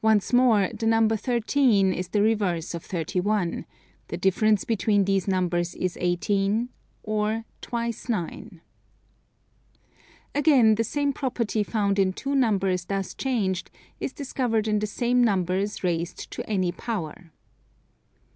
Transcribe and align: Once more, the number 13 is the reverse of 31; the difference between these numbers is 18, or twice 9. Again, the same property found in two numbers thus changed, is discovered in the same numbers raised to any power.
Once 0.00 0.32
more, 0.32 0.70
the 0.72 0.86
number 0.86 1.16
13 1.16 1.92
is 1.92 2.10
the 2.10 2.22
reverse 2.22 2.74
of 2.74 2.84
31; 2.84 3.64
the 4.06 4.16
difference 4.16 4.62
between 4.64 5.04
these 5.04 5.26
numbers 5.26 5.74
is 5.74 5.98
18, 6.00 6.68
or 7.02 7.44
twice 7.60 8.08
9. 8.08 8.60
Again, 10.32 10.76
the 10.76 10.84
same 10.84 11.12
property 11.12 11.64
found 11.64 11.98
in 11.98 12.12
two 12.12 12.36
numbers 12.36 12.84
thus 12.84 13.14
changed, 13.14 13.68
is 13.98 14.12
discovered 14.12 14.68
in 14.68 14.78
the 14.78 14.86
same 14.86 15.24
numbers 15.24 15.82
raised 15.82 16.30
to 16.30 16.48
any 16.48 16.70
power. 16.70 17.32